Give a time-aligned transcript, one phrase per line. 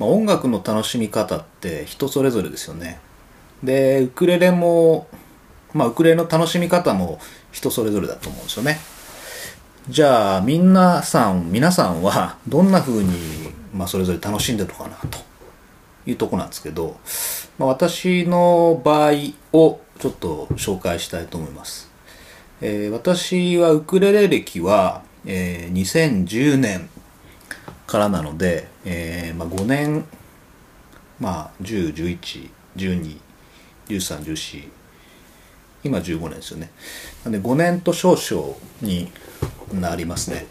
[0.00, 2.98] まあ、音楽の楽しみ方って人それぞれですよね。
[3.62, 5.06] で、ウクレレも、
[5.74, 7.20] まあ、ウクレレの楽しみ方も
[7.52, 8.80] 人それぞれだと思うんですよね。
[9.90, 13.12] じゃあ、みんなさん、皆さんはどんな風に、
[13.74, 15.18] まあ、それぞれ楽しんでるのかな、と
[16.06, 16.96] いうとこなんですけど、
[17.58, 19.12] まあ、私の場合
[19.52, 21.90] をちょっと紹介したいと思います。
[22.62, 26.88] えー、私はウクレレ歴は、えー、2010年
[27.86, 30.04] からなので、えーまあ、5年、
[31.18, 33.18] まあ、10、11、12、
[33.88, 34.68] 13、14、
[35.82, 36.70] 今15年ですよね。
[37.24, 39.10] なんで5年と少々に
[39.72, 40.46] なりますね。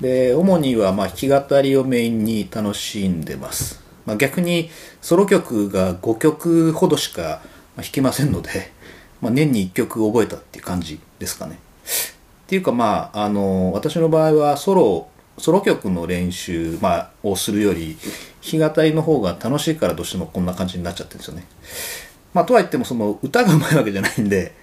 [0.00, 3.80] で、主にはまあ弾き語りをメインに楽しんでます。
[4.06, 4.70] まあ、逆に
[5.00, 7.42] ソロ曲が5曲ほどしか
[7.76, 8.72] 弾けませんので、
[9.20, 11.58] まあ、年に1曲覚えたっていう感じですかね。
[11.58, 15.08] っていうかまあ、あの、私の場合はソロ
[15.38, 17.96] ソロ曲の練習、まあ、をするより
[18.42, 21.46] 弾き語りの方が楽しいからどうしてもこんな感じになっちゃってるんですよね。
[22.34, 24.54] まあ、とはいってもその歌がうまいわけじゃないんで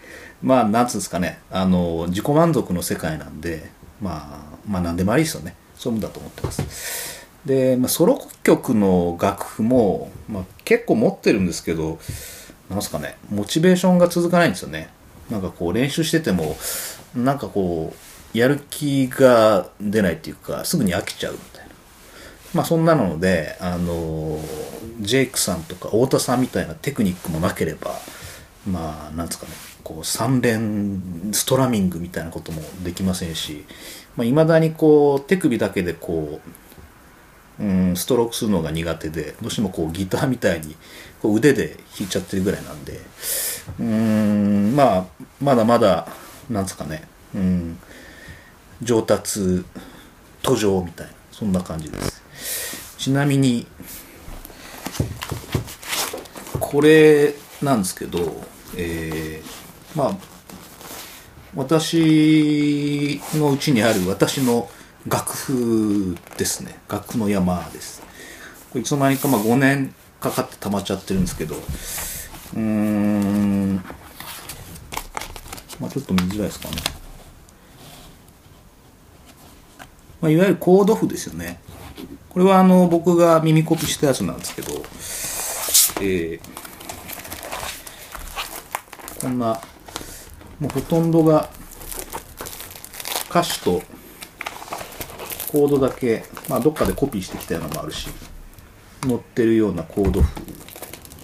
[0.42, 3.70] まあなんつうんですかねあの自己満足の世界なんで、
[4.02, 7.28] まあ、まあ何でもありですよねそういうもんだと思ってます。
[7.46, 12.00] で、まあ、ソロ曲の楽譜も、まあ、結構持ってるんですけど
[12.70, 14.90] なんすかねモチベーションが続かないんですよね。
[15.30, 16.56] なんかこう練習してても
[17.16, 18.07] なんかこう
[18.38, 21.68] やる気が出ないっていうかすぐに飽きちゃうみたいな。
[22.54, 24.40] まあそんなのであの
[25.00, 27.92] ジェイクさんとか太田さんみたいなテクニックもなければ
[28.66, 29.52] まあなんですかね
[29.84, 33.66] こう3連ストラミングみたいなこともできませんしい
[34.34, 36.42] まあ、だにこう手首だけでこ
[37.60, 40.76] う、うん、ストロークするのが苦手でどうしてもこうギターみたいに
[41.22, 43.00] こう腕で弾いちゃってるぐらいなんで
[43.80, 45.06] うんまあ
[45.40, 46.08] まだまだ
[46.50, 47.80] なんですかねうん
[48.82, 49.66] 上達
[50.42, 52.98] 途上みたいなそんな感じです。
[52.98, 53.68] ちなみに
[56.60, 58.44] これなんですけど
[58.76, 60.18] えー、まあ
[61.56, 64.70] 私のうちにある私の
[65.08, 66.78] 楽譜ですね。
[66.90, 68.04] 楽譜の山です。
[68.76, 73.76] いつの間にかまあ5年かかって溜まっちゃってるんですけどうーん
[75.80, 76.76] まあちょっと見づらいですかね。
[80.22, 81.60] まあ、いわゆるコード譜ですよね。
[82.30, 84.72] これはあの僕が耳コピしたやつなんですけど、
[86.02, 86.42] えー、
[89.22, 89.60] こんな、
[90.60, 91.50] もうほとんどが
[93.30, 93.82] 歌詞と
[95.52, 98.10] コードだけ、まあ、どっかでコピーしてきたようなのもあるし、
[99.02, 100.42] 載ってるようなコード譜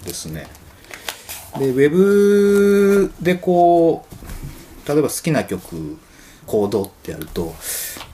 [0.06, 0.48] ですね。
[1.60, 5.98] で、ウェブでこう、例えば好きな曲、
[6.48, 7.54] コードってやると、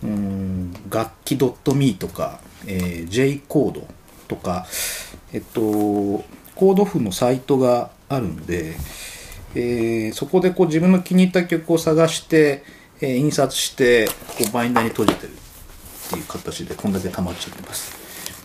[0.03, 1.37] うん楽器
[1.75, 3.87] .me とか、えー、J コード
[4.27, 4.65] とか、
[5.33, 8.75] えっと、コード譜のサイトがあるんで、
[9.55, 12.63] えー、そこでこう自分の気に入った曲を探して、
[13.01, 17.97] えー、印刷してこうバインダーに閉じてるっていう形でこんだけ溜まっちゃってます。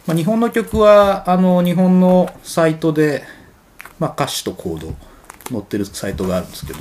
[0.07, 3.25] まあ、日本の曲はあの日本のサイトで、
[3.99, 4.95] まあ、歌詞とコード
[5.51, 6.81] 載ってるサイトがあるんですけど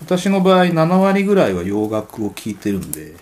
[0.00, 3.14] 私の場合7割ぐらいは洋楽を聴いてるんで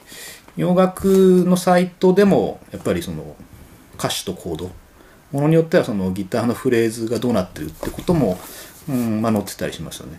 [0.59, 3.37] 洋楽のサイトでもやっぱりその
[3.97, 4.71] 歌詞とコード
[5.31, 8.41] ものによってはそのギターのフレーズがどうなってるってことも、
[8.89, 10.19] うんまあ、載ってたりしますよね。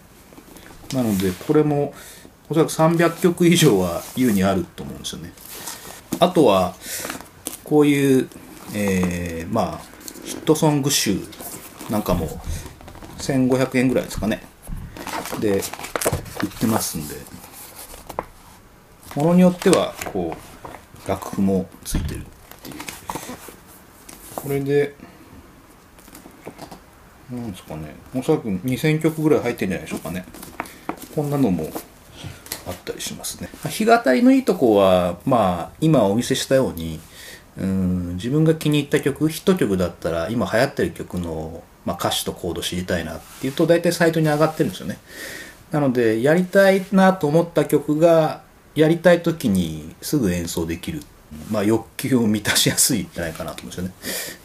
[0.94, 1.94] なのでこれも
[2.49, 5.33] おそらく300曲以上は優にあると思うんですよね。
[6.22, 6.73] あとは
[7.66, 8.29] こういう、
[8.73, 9.81] えー、まあ
[10.23, 11.17] ヒットソング集
[11.89, 12.28] なんかも
[13.17, 14.41] 1500円ぐらいですかね。
[15.41, 15.61] で売っ
[16.61, 17.38] てますんで。
[19.19, 20.34] ものによってはこ
[21.06, 22.24] う楽譜もついてるっ
[22.63, 22.75] ていう。
[24.34, 24.96] これで
[27.29, 27.96] なんですかね。
[28.16, 30.24] おそらく2000曲ぐらい入ってるんじゃないでしょうかね。
[31.13, 31.69] こんなのも
[32.66, 33.50] あったりしますね。
[33.62, 37.02] 弾き語りのいいとこはまあ今お見せしたように
[37.58, 44.97] うん自分が気に入った曲ヒット曲だったら今流行ってる曲の、まあ、歌詞とコード知りたいなっていうと大体サイトに上がってるんですよね。
[45.72, 48.47] なのでやりたいなと思った曲が
[48.79, 51.02] やりたい時にすぐ演奏できる、
[51.52, 53.93] まあ、欲求を満たしやすいんじゃないかなと思うんですよね。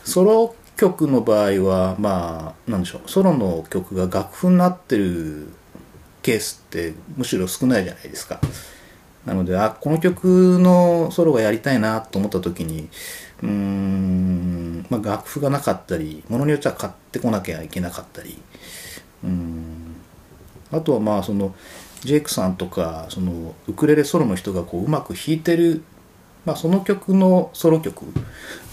[0.05, 5.47] ソロ曲の場合はまあなんでしょうソロの曲が楽譜になってる
[6.23, 8.41] ケースってむしろ少ないじゃないですか。
[9.25, 12.89] なのであこの曲のソロがやりたいなと思った時に
[13.43, 18.39] うーん、まあ、楽譜がなかったりものによっては買ってこなきゃいけなかったり
[19.23, 19.97] うん
[20.71, 21.55] あとはまあその
[22.05, 25.83] ジェイクさんとかそのウクレレソロの人がこううまく弾いてる
[26.45, 28.05] まあ、その曲のソロ曲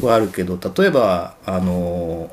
[0.01, 2.29] はあるけど例えばあの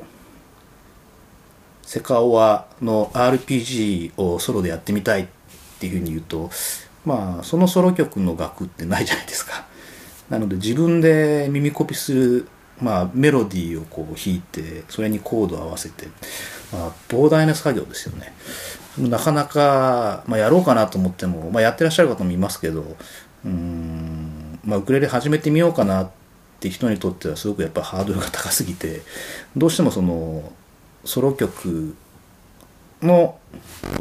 [1.81, 5.27] セカオワの RPG をソロでやってみたいっ
[5.79, 6.49] ていうふうに言うと
[7.05, 9.65] まあそのソロ曲の楽ってないじゃないですか。
[10.29, 12.47] なので自分で耳コピする、
[12.79, 16.05] まあ、メロディーをこう弾いてそれにコードを合わせて、
[16.71, 18.31] まあ、膨大な作業ですよね。
[18.97, 22.97] なかなか、まあ、やろうかなと思っても、まあ、やってらっしゃる方もいますけど
[23.45, 26.11] うんまあウクレレ始めてみようかなっ
[26.59, 29.01] て人にとってはすごくやっぱハードルが高すぎて
[29.55, 30.51] どうしてもその
[31.05, 31.95] ソロ曲
[33.01, 33.37] の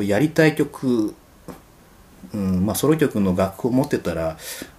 [0.01, 1.15] やりたい曲、
[2.35, 4.37] うんまあ、ソロ曲の楽譜を持ってたら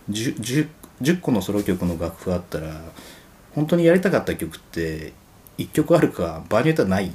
[0.09, 0.67] 10,
[1.01, 2.81] 10, 個のソロ曲の楽譜あったら
[3.55, 5.13] 本当にやりたかった曲って
[5.57, 7.11] 1曲あるか場合によってはない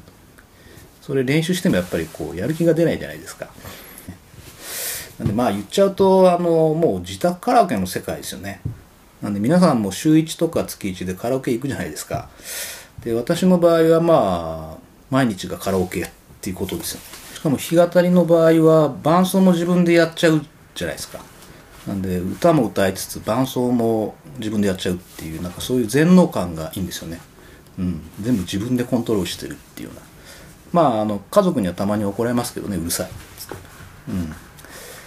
[1.04, 3.50] それ練習してもやっぱりこうやる気が出ないじゃないですか。
[5.18, 8.62] なんでまあ言っちゃうとあのもう自宅カラオケの世界ですよね。
[9.20, 12.30] なんで皆さんも週1とか月1でカラオケ行くじゃないですか。
[13.04, 16.08] で私の場合はまあ毎日がカラオケっ
[16.40, 17.00] ていうことですよ。
[17.34, 20.40] しかも弾き語りの場合は伴奏も自分でやっちゃう
[20.74, 21.20] じゃないですか。
[21.86, 27.20] なんで歌も歌いつつ伴奏も自分でやっちゃうっていうなんかそういう全能感がいいんですよね。
[27.78, 30.13] うん、全部自分でコントロールしてるっていうような。
[30.74, 33.10] まああの家族にはたまに怒られますけどねうるさい。
[34.08, 34.34] うん。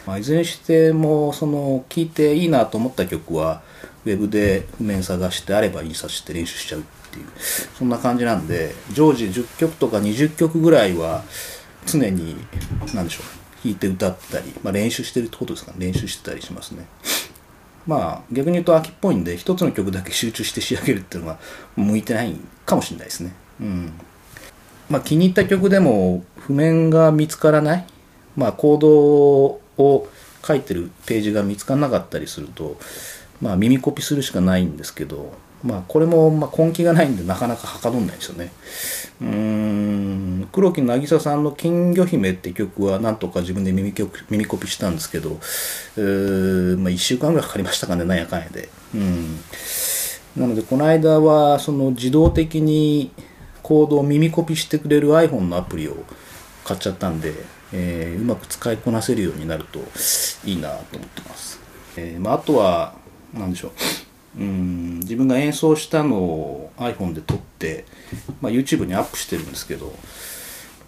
[0.06, 3.62] まあ、いずれにしてもその聴いていいなと思った曲は
[4.06, 7.26] ウェブで譜面探してあれば印刷して練習しちゃうっていう
[7.78, 11.24] そんな感じなんで常時10曲とか20曲ぐらいは
[11.86, 12.38] 常に
[12.94, 15.78] 何でしょう弾いて歌ったり、まあ、練習してるってことですかね。
[15.80, 16.86] 練習してたりしますね。
[17.86, 21.40] まあ逆に言うと秋っぽいんで一つの曲だけ集中して仕上げるっていうのは
[21.76, 22.36] 向いてない
[22.66, 23.34] かもしれないですね。
[23.60, 23.92] うん。
[24.90, 27.86] まあ気に入った曲でも譜面が見つからない
[28.36, 28.90] まあコード
[29.84, 30.08] を
[30.46, 32.78] 書いてるページが見つからなかったりすると、
[33.42, 38.52] まあ、耳コピするしかないんですけど、まあ、これもま根気がないんでなかなかはかどんないですよね。
[39.22, 43.94] うーん黒木渚さんの「金魚姫」って曲はなんとか自分で耳
[44.30, 45.40] 耳コピしたんですけど、
[45.98, 48.70] えーまあ、1週間ぐらいかかりましたかねなんやかんやで。
[48.96, 49.40] うん
[50.38, 53.12] なのでこの間はその自動的に
[53.68, 55.96] コードを耳コピしてくれる iPhone のアプリを
[56.64, 57.34] 買っちゃったんで
[57.74, 59.80] えー、うまく使いこなせるようになると
[60.46, 61.60] いいなと思ってます。
[61.98, 62.94] えーまあ、あとは
[63.34, 63.72] 何でしょ
[64.38, 67.86] ううん自分が演奏したのを iPhone で撮って、
[68.40, 69.94] まあ、YouTube にアップしてるんですけど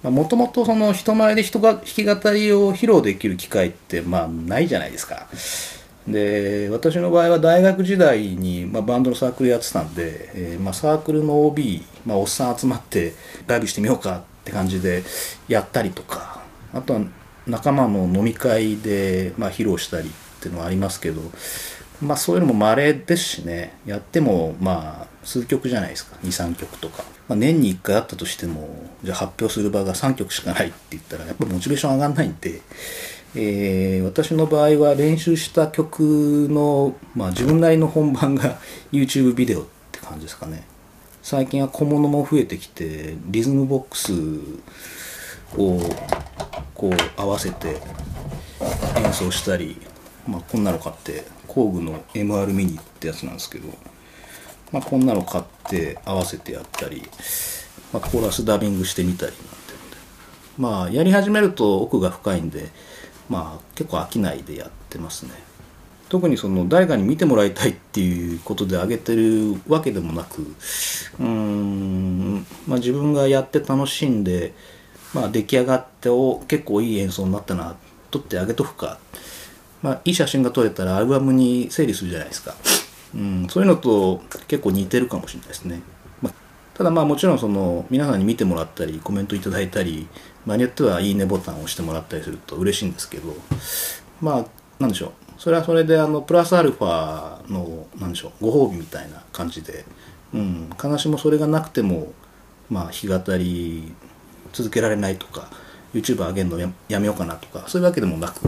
[0.03, 5.27] もともとその人前で人が弾き語りを披露できる機会ってまあないじゃないですか。
[6.07, 13.13] で私の場合は大学時代に、まあ、バンドのサークルやってたんで、えーまあ、サークルの OB、まあ、おっさん集まって
[13.47, 15.03] ライブしてみようかって感じで
[15.47, 16.41] やったりとか
[16.73, 17.01] あとは
[17.45, 20.11] 仲間の飲み会で、ま、披露したりっ
[20.41, 21.21] ていうのはありますけど、
[22.01, 23.77] まあ、そういうのも稀ですしね。
[23.85, 26.15] やってもまあ数曲じゃないですか。
[26.23, 28.69] 23曲とか、ま、年に1回あったとしても
[29.03, 32.61] じゃあ発表する場が3曲しかないって言ったらやっぱモチベーション上がんないんで、
[33.35, 38.57] えー、私の場合は練習した曲の、まあ、自分なりの本番が
[38.91, 40.63] YouTube ビデオって感じですかね。
[41.21, 44.13] 最近は小物も増えてきてリズムボックス
[45.57, 45.79] を
[46.73, 47.77] こう合わせて
[48.97, 49.77] 演奏したり、
[50.27, 53.67] まあ、こんなの買って工具の MR ミニってやつなんですけど、
[54.71, 57.03] まあ、こんなの買って合わせてやったり、
[57.93, 59.49] まあ、コーラスダビングしてみたりなんて
[60.57, 62.69] まあやり始めると奥が深いんで
[63.29, 65.31] まあ結構飽きないでやってますね。
[66.09, 70.43] 特にその誰かに見てもらいたいっていうことで上げてるわけでもなく
[71.19, 74.53] うん、まあ、自分がやって楽しんで
[75.13, 77.75] まあ、出来上がってお結構いい演奏になったな
[78.11, 78.99] 撮ってあげとくか、
[79.81, 82.55] まあ、いい写真が撮れたらアルバムに整理するじゃないですか、
[83.15, 85.81] うん、そういうのと結構似てるかもしれないですね、
[86.79, 90.07] ただまあもちろんその皆さんに見てもらったりコメントいただいたり
[90.45, 93.35] 場合によってはいいねボタンを押してもらったりすると嬉しいんですけど
[94.21, 94.45] まあ
[94.79, 95.11] なんでしょう。
[95.37, 99.83] それはそれであのプラスアルファのなんでしょうご褒美みたいな感じで、
[100.33, 102.13] うん、必ずしもそれがなくても
[102.69, 103.93] まあ弾き語り
[104.53, 105.49] 続けられないとか
[105.93, 108.39] YouTube 上げるのややめようかなとかそういうわけでもなく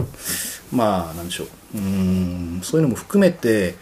[0.72, 1.48] まあなんでしょう。
[1.76, 3.74] うんそういうのも含めて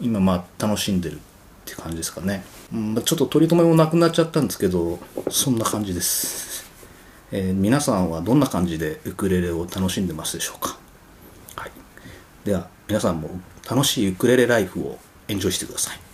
[0.00, 1.18] 今まあ楽しんでるっ
[1.66, 4.98] て感じですかね、うん、ちょっと取り留めもなくなっちゃったんですけど
[5.30, 6.70] そんな感じです、
[7.32, 10.78] えー、皆さんはどんな感じでウクレレを楽しんでますでしょうか、
[11.56, 11.70] はい、
[12.44, 13.30] では皆さんも
[13.68, 14.98] 楽しいウクレレライフを
[15.28, 16.07] エンジョイしてください。